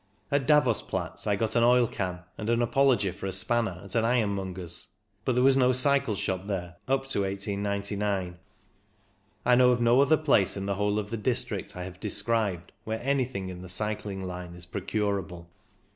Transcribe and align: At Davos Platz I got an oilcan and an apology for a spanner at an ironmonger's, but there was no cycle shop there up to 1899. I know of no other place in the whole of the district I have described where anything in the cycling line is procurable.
At 0.31 0.47
Davos 0.47 0.81
Platz 0.81 1.27
I 1.27 1.35
got 1.35 1.55
an 1.55 1.61
oilcan 1.63 2.23
and 2.35 2.49
an 2.49 2.63
apology 2.63 3.11
for 3.11 3.27
a 3.27 3.31
spanner 3.31 3.81
at 3.85 3.93
an 3.93 4.03
ironmonger's, 4.03 4.93
but 5.25 5.33
there 5.35 5.43
was 5.43 5.55
no 5.55 5.73
cycle 5.73 6.15
shop 6.15 6.45
there 6.45 6.77
up 6.87 7.05
to 7.09 7.21
1899. 7.21 8.39
I 9.45 9.55
know 9.55 9.69
of 9.69 9.79
no 9.79 10.01
other 10.01 10.17
place 10.17 10.57
in 10.57 10.65
the 10.65 10.73
whole 10.73 10.97
of 10.97 11.11
the 11.11 11.17
district 11.17 11.77
I 11.77 11.83
have 11.83 11.99
described 11.99 12.71
where 12.83 12.99
anything 13.03 13.49
in 13.49 13.61
the 13.61 13.69
cycling 13.69 14.23
line 14.25 14.55
is 14.55 14.65
procurable. 14.65 15.51